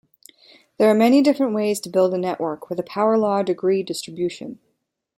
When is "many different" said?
0.97-1.53